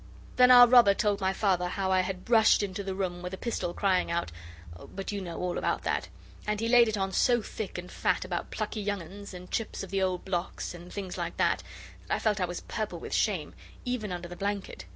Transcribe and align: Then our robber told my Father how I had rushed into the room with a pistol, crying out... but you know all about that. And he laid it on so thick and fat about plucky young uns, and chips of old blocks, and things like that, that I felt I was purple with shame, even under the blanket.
Then 0.37 0.49
our 0.49 0.65
robber 0.67 0.95
told 0.95 1.21
my 1.21 1.31
Father 1.31 1.67
how 1.67 1.91
I 1.91 1.99
had 1.99 2.27
rushed 2.27 2.63
into 2.63 2.83
the 2.83 2.95
room 2.95 3.21
with 3.21 3.35
a 3.35 3.37
pistol, 3.37 3.71
crying 3.71 4.09
out... 4.09 4.31
but 4.89 5.11
you 5.11 5.21
know 5.21 5.37
all 5.37 5.59
about 5.59 5.83
that. 5.83 6.09
And 6.47 6.59
he 6.59 6.67
laid 6.67 6.87
it 6.87 6.97
on 6.97 7.11
so 7.11 7.43
thick 7.43 7.77
and 7.77 7.91
fat 7.91 8.25
about 8.25 8.49
plucky 8.49 8.81
young 8.81 9.03
uns, 9.03 9.31
and 9.31 9.51
chips 9.51 9.83
of 9.83 9.93
old 9.93 10.25
blocks, 10.25 10.73
and 10.73 10.91
things 10.91 11.19
like 11.19 11.37
that, 11.37 11.61
that 12.07 12.15
I 12.15 12.17
felt 12.17 12.41
I 12.41 12.45
was 12.45 12.61
purple 12.61 12.97
with 12.97 13.13
shame, 13.13 13.53
even 13.85 14.11
under 14.11 14.27
the 14.27 14.35
blanket. 14.35 14.85